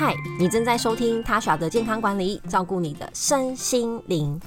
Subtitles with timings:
[0.00, 4.40] 嗨，你正在收听 Tasha 的健康管理，照顾你的身心灵。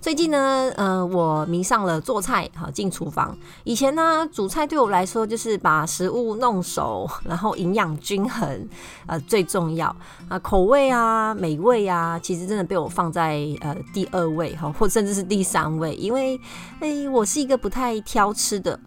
[0.00, 3.36] 最近呢，呃，我迷上了做菜，好进厨房。
[3.64, 8.68] 以前呢，煮菜对我来说就是把食物弄熟， 然后营养均衡，
[9.08, 9.88] 呃，最重要
[10.28, 16.40] 啊，口味啊，美味啊，其实真的被我放在呃第二位哈，或甚至是第三位，因为
[16.78, 18.78] 哎，我是一个不太挑吃的。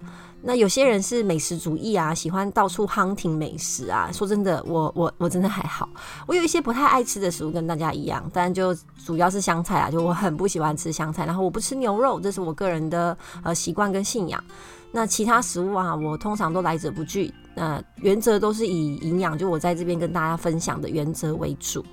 [0.46, 4.10] 那有些人是美食主义啊，喜欢到处 hunting 美食啊。
[4.12, 5.88] 说真的，我我我真的还好。
[6.28, 8.75] 我有一些不太爱吃的食物，跟大家一样，但就
[9.06, 11.25] 主要是香菜啊，就我很不喜欢吃香菜。
[11.25, 14.43] 然后我不吃牛肉，这是我个人的呃习惯跟信仰。
[14.92, 17.33] 那其他食物啊，我通常都来者不拒。
[17.56, 21.84] 那原则都是以营养，就我在这边跟大家分享的原则为主。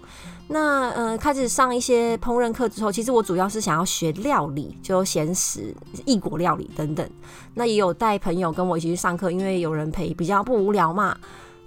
[0.49, 5.73] 那呃，开始上一些烹饪课之后，其实我主要是想要学料理，就咸食、
[6.05, 7.09] 异国料理等等。
[7.55, 11.17] 那也有带朋友跟我一起去上课，因为有人陪，比较不无聊嘛。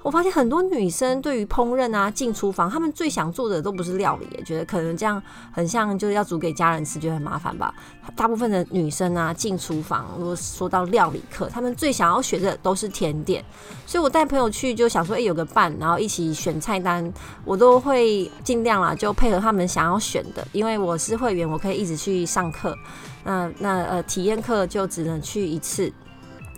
[0.04, 7.74] 我发现很多女生对于烹饪啊，进厨房，她们最想做的都不是料理，觉得可能这样很像就是要煮给家人吃，觉得很麻烦吧。
[8.14, 13.44] 大部分的女生啊，进厨房，如果说到料理课，她们最想要学的都是甜点。
[13.86, 17.12] 所以我带朋友去，就想说，哎、有个伴，然后一起选菜单，
[17.46, 20.46] 我都会尽量啦，就配合他们想要选的。
[20.52, 22.78] 因为我是会员，我可以一直去上课。
[23.24, 25.90] 那那呃，体验课就只能去一次。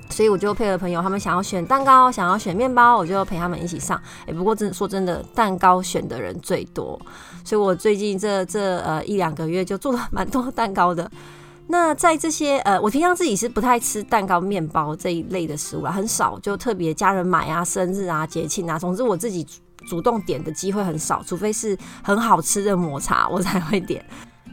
[0.10, 4.00] 所以我就配合朋友，他们想要选蛋糕，想要选面包，我就陪他们一起上。
[4.26, 7.00] 哎、不过真说真的，蛋糕选的人最多，
[7.44, 11.10] 所以我最近这这呃一两个月就做了蛮多蛋糕的。
[11.68, 19.44] 那在这些呃，我平常自己是不太吃蛋糕、面包这一类的食物啦，很少，就特别家人买啊、生日啊、节庆啊，总之我自己
[19.90, 24.06] 主动点的机会很少，除非是很好吃的抹茶，我才会点。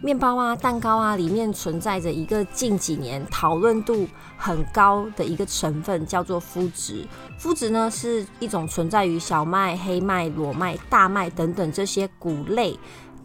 [0.02, 4.04] 面包啊，蛋糕啊，里面存在着一个近几年讨论度
[4.36, 7.06] 很高的一个成分，叫做麸质。
[7.40, 12.76] 麸质呢，是一种存在于小麦、黑麦、裸麦、大麦等等这些谷类。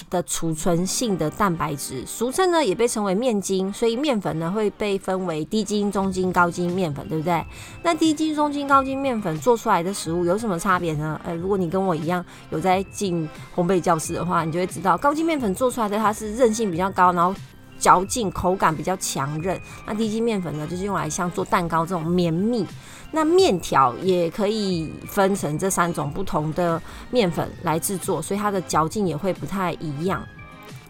[0.10, 7.46] 的储存性的蛋白质，俗称呢也被称为面筋，所以面粉呢会被分为低筋、中筋、高筋面粉，对不对？
[7.84, 11.20] 那低筋、中筋、高筋面粉做出来的食物有什么差别呢？
[11.24, 17.34] 呃，如果你跟我一样有在进烘焙教室的话，你就会知道，高筋面粉做出来的它是韧性比较高，然后
[17.80, 19.60] 嚼劲、口感比较强韧。
[19.86, 22.66] 那低筋面粉呢，就是用来像做蛋糕这种绵密。
[23.12, 30.22] 那面条也可以分成这三种不同的面粉来制作，所以它的嚼劲也会不太一样。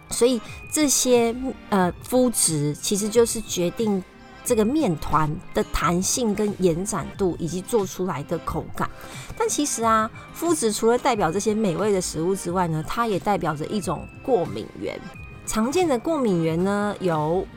[0.10, 1.36] 所以这些
[1.70, 4.04] 呃麸质其实就是决定
[4.44, 8.90] 这个面团的弹性跟延展度，以及做出来的口感。
[9.38, 15.00] 但其实啊，麸质除了代表这些美味的食物之外呢，它也代表着一种过敏源。
[15.48, 17.48] 常见的过敏源呢有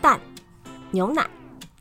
[0.00, 0.20] 蛋、
[0.92, 1.28] 牛奶、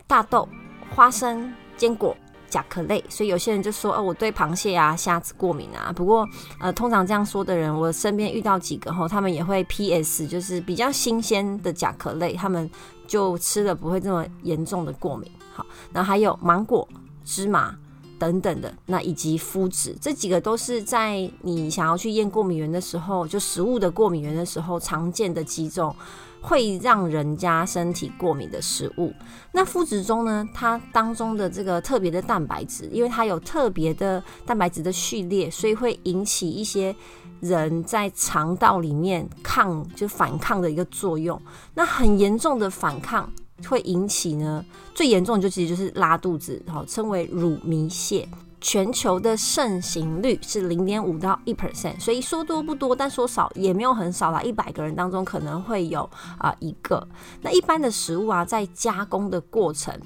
[0.07, 0.50] 大豆、
[0.95, 1.53] 花生。
[1.78, 2.16] 坚果、
[2.47, 6.28] 甲壳类，所以有些人就说：“哦，我对螃蟹啊、虾子过敏啊。”不过，
[6.59, 12.69] 呃，通常这样说的人，我身边遇到几个后，他们也会 PS，就是比较新鲜的甲壳类，他们
[13.07, 15.28] 就吃了不会这么严重的过敏。
[15.56, 16.88] 好，那还有芒果、
[17.25, 17.75] 芝麻
[18.21, 25.95] 等等的，那以及麸质，这几个都是在你想要去验过敏源的时候，就食物的过敏源的时候常见的几种。
[26.43, 29.13] 会让人家身体过敏的食物，
[29.51, 36.95] 那麸质中呢，它当中的这个特别的蛋白质，因为它有特别的蛋白质的序列，所以会引起一些
[37.41, 41.39] 人在肠道里面抗就反抗的一个作用。
[41.75, 43.31] 那很严重的反抗
[43.67, 44.63] 会引起呢，
[44.94, 48.25] 最严重的就其实就是拉肚子，好，称为乳糜泻。
[48.63, 54.39] 全球的盛行率是零点五到一 percent，所以说多不多，但说少也没有很少啦。
[54.44, 56.07] 一百个人当中可能会有
[56.38, 57.07] 啊、一个。
[57.41, 59.99] 那一般的食物啊，在加工的过程。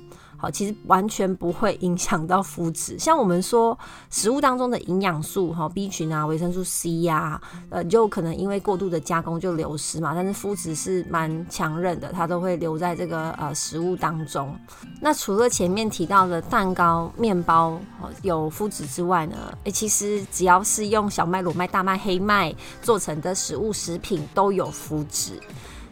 [0.51, 2.97] 其实完全不会影响到麸质。
[2.99, 3.77] 像我们说
[4.09, 10.13] 食物当中的营养素，哈，B 群啊，维生素 C 呀、啊，呃，就可能因为过度的加工就流失嘛。
[10.15, 14.57] 但是麸质是蛮强韧的，它都会留在这个呃食物当中。
[15.01, 17.79] 那除了前面提到的蛋糕、面包
[18.21, 19.35] 有麸质之外呢，
[19.65, 25.39] 诶，其实只要是用小麦、裸麦、大麦、黑麦做成的食物食品都有麸质。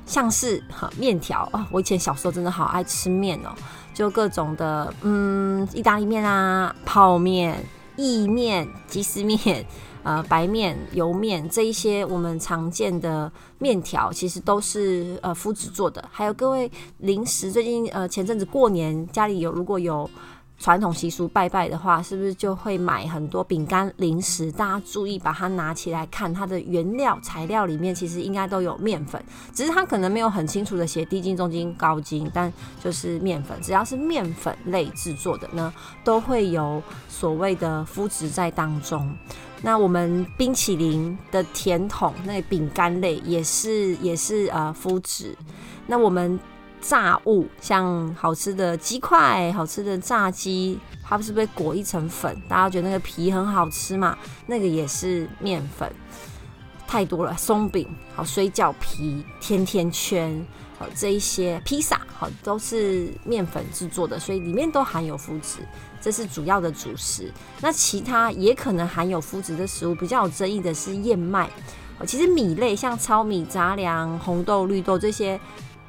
[0.05, 3.49] 像是哈面条啊，我以前小时候真的好爱吃面哦。
[3.93, 7.63] 就各种的，嗯，意大利面啊，泡面、
[7.95, 9.65] 意面、鸡丝面，
[10.03, 16.03] 呃，白面、油面这一些我们常见的面条，其实都是呃麸质做的。
[16.11, 20.09] 还有各位零食，最近呃前阵子过年家里有如果有。
[20.63, 24.49] 传统习俗拜拜的话，是不是就会买很多饼干零食？
[24.49, 29.21] 大家注意把它拿起来看，它的原料材料里面其实应该都有面粉，
[29.53, 32.51] 只是它可能没有很清楚的写低筋、中筋、高筋，但
[32.81, 39.13] 就是面粉，只要是面粉类制作的呢，都会有所谓的麸质在当中。
[39.63, 45.37] 那我们冰淇淋的甜筒，那饼干类也是也是呃麸质。
[45.87, 46.39] 那我们
[46.83, 52.35] 炸物，像好吃的鸡块、好吃的炸鸡，它不是被裹一层粉？
[52.49, 54.17] 大家觉得那个皮很好吃嘛？
[54.47, 55.89] 那个也是面粉。
[56.85, 60.45] 太多了，松饼、好水饺皮、甜甜圈，
[60.77, 65.59] 好这一些披萨，好都是面粉制作的，所以里面都含有麸质，
[66.01, 67.31] 这是主要的主食。
[67.61, 71.49] 那其他也可能含有麸质的食物，比较有争议的是燕麦。
[72.05, 75.39] 其实米类像糙米、杂粮、红豆、绿豆这些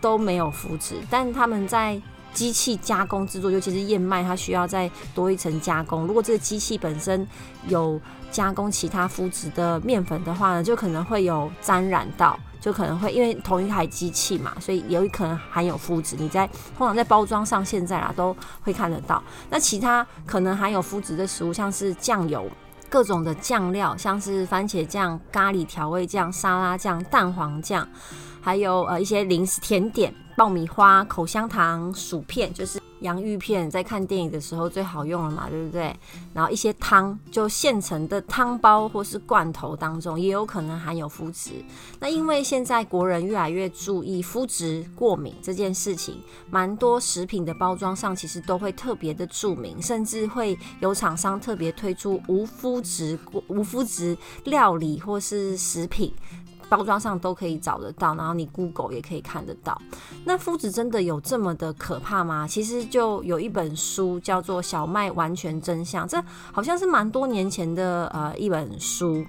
[0.04, 1.98] 都没有麸质，但他们在
[2.34, 6.06] 机器加工制作，尤其是燕麦，它需要再多一层加工。
[6.06, 7.26] 如果这个机器本身
[7.68, 7.98] 有
[8.30, 16.16] 加工其他麸质的面粉的话呢，就可能会有沾染到，就可能会因为同一台机器嘛，所以有可能含有麸质。
[16.18, 16.46] 你在
[16.76, 19.22] 通常在包装上现在啊都会看得到。
[19.48, 22.46] 那其他可能含有麸质的食物，像是酱油、
[22.94, 27.88] 各种的酱料，像是番茄酱、咖喱调味酱、沙拉酱、蛋黄酱，
[28.40, 30.14] 还有呃一些零食甜点。
[30.36, 35.94] 爆米花、口香糖、薯片，就是洋芋片，在看电影的时候最好用了嘛，对不对？
[36.32, 41.50] 然后一些汤，就现成的汤包或是罐头当中，也有可能含有麸质。
[42.00, 46.20] 那因为现在国人越来越注意麸质过敏这件事情，
[46.50, 56.12] 蛮多食品的包装上其实都会特别的注明，甚至会有厂商特别推出无麸质、无麸质料理或是食品。
[56.68, 59.80] 包装上都可以找得到，然后你 Google 也可以看得到。
[60.24, 62.46] 那麸质真的有这么的可怕吗？
[62.48, 66.22] 其实就有一本书叫做《小麦完全真相》，这
[66.52, 69.24] 好像是蛮多年前的呃一本书，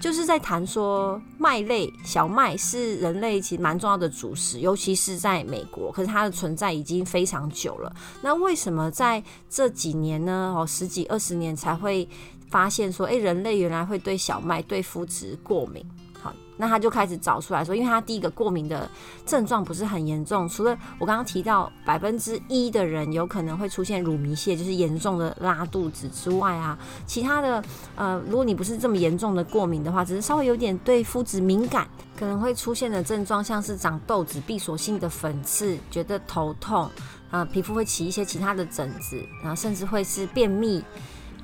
[0.00, 7.94] 就是在谈说麦类小麦是人类其实蛮重要的主食，尤其是在美国，可是它的存在已经非常久了。
[8.20, 10.54] 那为什么在这几年呢？
[10.56, 12.08] 哦，十几二十年才会
[12.50, 15.84] 发现说，诶，人类原来会对小麦对麸质过敏。
[16.22, 18.88] 好那他就开始找出来说，因为他第一个过敏的
[19.26, 27.64] 症状不是很严重，除了我刚刚提到百分之一的人有可能会出现乳糜泻，就是严重的拉肚子之外啊，其他的
[27.96, 36.84] 呃，如果你不是这么严重的过敏的话，只是稍微有点对肤质敏感，可能会出现的症状像是长痘子、闭锁性的粉刺、觉得头痛
[37.30, 40.84] 啊、呃，皮肤会起一些其他的疹子，然后甚至会是便秘。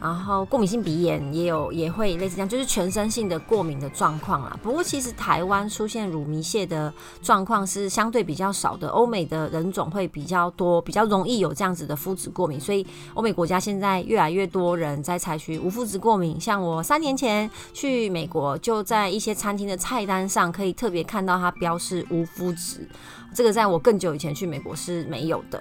[0.01, 4.59] 然后过敏性鼻炎也有，也会类似这样，就是全身性的过敏的状况啦。
[4.63, 12.61] 不过其实台湾出现乳糜泻的状况是相对比较少的，欧美的人种会比较多，比较容易有这样子的麸质过敏。
[12.61, 16.41] 所以欧美国家现在越来越多人在采取无麸质过敏。
[16.41, 22.89] 像我三年前去美国，就在一些餐厅的菜单上可以特别看到它标示无麸质，
[23.35, 25.61] 这个在我更久以前去美国是没有的。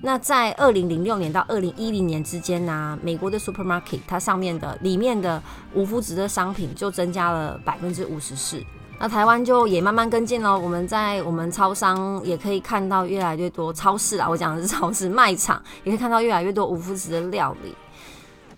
[0.00, 5.42] 那在二零零六年到二零一零年之间呢、美国的 supermarket 它上面的里面的
[5.74, 8.62] 无麸质的商品就增加了百分之五十四。
[9.00, 17.74] 那台湾就也慢慢跟进了，我们在我们超商也可以看到越来越多超市啊，我讲的是超市卖场，也可以看到越来越多无麸质的料理。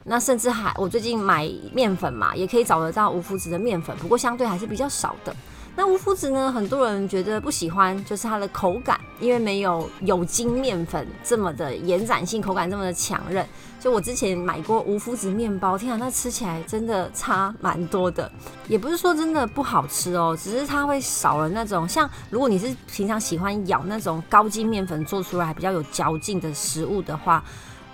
[0.04, 5.34] 那甚至还我最近买面粉嘛，也可以找得到无麸质的面粉，不过相对还是比较少的。
[5.76, 6.52] 那无麸质呢？
[6.52, 13.46] 很多人觉得不喜欢，就是它的口感，因为没有有筋面粉这么的延展性，口感这么的强韧。
[13.78, 18.30] 就我之前买过无麸质面包，天啊，那吃起来真的差蛮多的。
[18.68, 27.42] 也不是说真的不好吃哦，只是它会少了那种像，如果你是平常喜欢咬那种高筋面粉做出来比较有嚼劲的食物的话，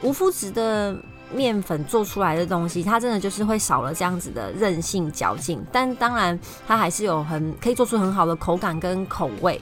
[0.02, 0.96] 无麸质的。
[1.32, 9.60] 面粉做出来的东西，它真的就是会少了这样子的韧性嚼劲，但当然它还是有很可以做出很好的口感跟口味。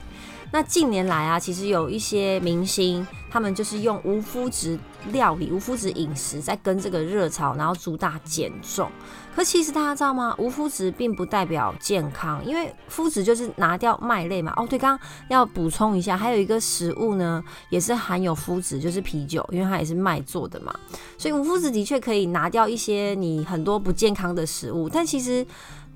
[0.51, 4.79] 那近年来啊，其实有一些明星，他们就是用无麸质
[5.11, 8.89] 料理、无麸质饮食在跟这个热潮，然后主打减重。
[9.35, 10.33] 可其实大家知道吗？
[10.37, 14.53] 无麸质并不代表健康，因为麸质就是拿掉麦类嘛。
[14.55, 20.73] 哦，对，刚刚要补充一下，还有一个食物呢，也是含有麸质，就是啤酒，因为它也是麦做的嘛。
[21.17, 25.45] 所以无麸质的确可以拿掉一些你很多不健康的食物，但其实。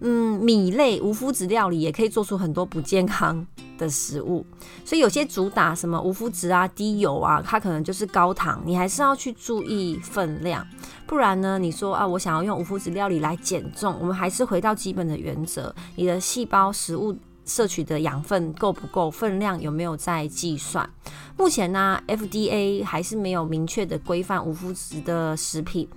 [0.01, 3.45] 嗯，米类无麸质料理也可以做出很多不健康
[3.77, 4.45] 的食物，
[4.85, 10.65] 所以有些主打什么无麸质啊、低油啊，啊它可能就是高糖，你还是要去注意分量，
[11.05, 20.89] 不然呢，你说啊，我想要用无麸质料理来减重，我们还是回到基本的原则，你的细胞食物摄取的养分够不够，分量有没有在计算？
[21.37, 25.87] 目前呢，FDA 还是没有明确的规范无麸质的食品，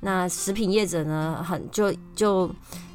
[0.00, 2.50] 那食品业者呢，很就就。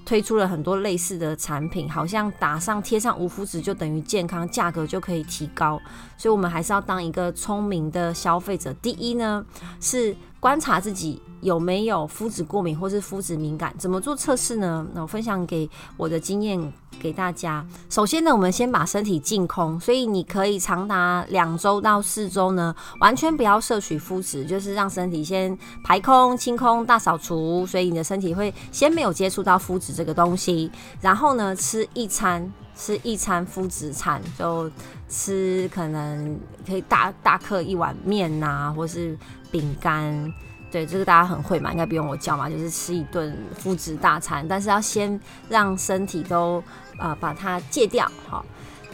[0.07, 5.77] 推出了很多类似的产品，好像打上贴上无麸质就等于健康，价格就可以提高，
[6.17, 8.71] 所以我们还是要当一个聪明的消费者。
[8.75, 9.45] 第一呢，
[9.81, 14.85] 是观察自己有没有肤质过敏或是肤质敏感，怎么做测试呢？
[14.93, 17.65] 那我分享给我的经验给大家。
[17.89, 32.51] 首先呢，我们先把身体净空，所以你可以长达两周到四周呢，完全不要摄取肤质，就是让身体先排空、清空、大扫除，所以你的身体会先没有接触到肤质这个东西，然后呢，吃一餐。
[32.79, 34.69] 吃一餐肤质餐，就
[35.09, 39.17] 吃可能可以大大克一碗面呐、啊，或是
[39.49, 40.31] 饼干。
[40.71, 44.45] 对，这个大家很会嘛，应该不用我教嘛，就是吃一顿肤质大餐。
[44.47, 45.19] 但是要先
[45.49, 46.63] 让身体都、
[46.99, 48.45] 呃、把它戒掉，好。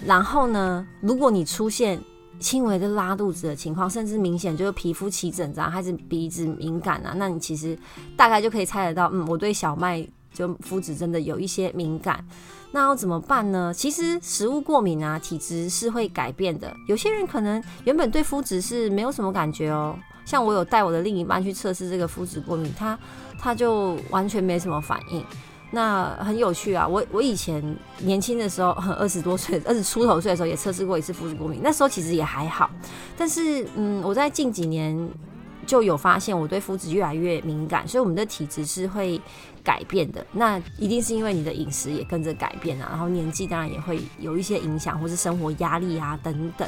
[0.06, 2.00] 然后呢，如果你出现
[2.40, 7.78] 轻微的拉肚子的情况，甚至明显就是皮肤起疹子啊，还是鼻子敏感啊，那你其实
[8.18, 12.24] 大概就可以猜得到，嗯，我对小麦就肤质真的有一些敏感。
[12.72, 13.72] 那要怎么办呢？
[13.74, 16.76] 其实食物过敏啊，体质是会改变的。
[16.88, 22.98] 有些人可能原本对肤质是没有什么感觉哦，像我有带我的另一半去测试这个肤质过敏，他
[23.40, 25.24] 他就完全没什么反应。
[25.72, 27.64] 那很有趣啊，我我以前
[28.00, 32.70] 年轻的时候，二十多岁、二十出头岁的时候也测试过一次肤质过敏，那时候其实也还好。
[33.18, 35.10] 但是嗯，我在近几年。
[35.66, 39.20] 就有发现我对肤质越来越敏感，所以我们的体质是会
[39.64, 40.24] 改变的。
[40.34, 46.68] 那一定是因为你的饮食也跟着改变啊，然后年纪当然也会有一些影响，或是生活压力啊等等。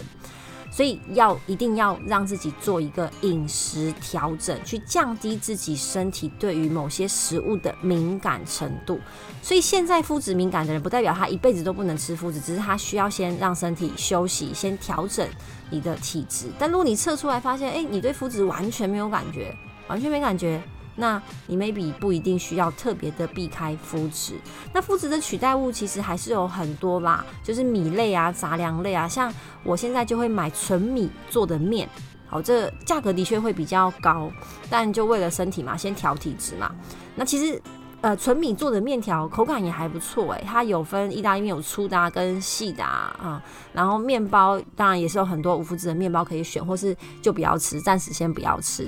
[0.76, 9.00] 所以要一定要让自己做一个饮食调整，去降低自己身体对于某些食物的敏感程度。
[9.42, 15.26] 所以现在肤质敏感的人，不代表他一辈子都不能吃肤质，只是他需要先让身体休息，先调整
[15.70, 16.48] 你的体质。
[16.60, 19.56] 但如果你测出来发现，诶，你对肤质完全没有感觉，
[19.88, 20.62] 完全没感觉。
[20.96, 24.36] 那你 maybe 不一定需要特别的避开麸质。
[24.74, 29.08] 那麸质的取代物其实还是有很多啦，就是米类啊、杂粮类啊。
[29.08, 29.34] 像
[29.64, 31.90] 我现在就会买纯米做的面，
[32.28, 34.32] 好，这价格的确会比较高，
[34.70, 36.74] 但就为了身体嘛，先调体质嘛。
[37.16, 37.62] 那其实
[38.02, 43.42] 呃，纯米做的面条口感也还不错诶，它有分意大利面有粗的跟细的啊，
[43.74, 48.88] 然后面包当然也是有很多无麸质的面包可以选，或是就不要吃，暂时先不要吃。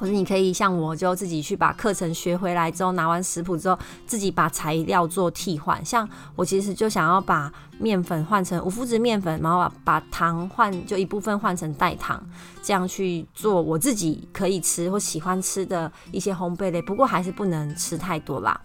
[0.00, 5.84] 或者你可以像我，就自己去把课程学回来之后，拿完食谱之后，自己把材料做替换。
[5.84, 12.22] 像我其实就想要把面粉换成无麸质面粉，然后把把糖换就一部分换成代糖，
[12.62, 16.80] 这样去做我自己可以吃或喜欢吃的一些烘焙类。
[16.82, 18.60] 不过还是不能吃太多啦。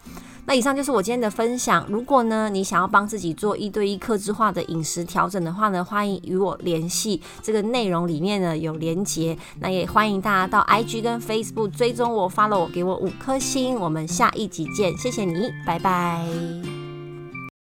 [0.47, 1.83] 那以上就是我今天的分享。
[1.89, 7.19] 如果呢，你想要帮自己做一对一克制化的饮食调整的话呢，欢迎与我联系。
[7.41, 13.79] 这个内容里面呢有连结，那也欢迎大家到 IG 跟 Facebook 追踪我，follow 我，给我五颗星。
[13.79, 16.84] 我们下一集见，谢谢你，拜拜。